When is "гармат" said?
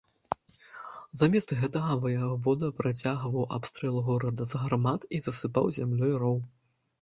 4.63-5.07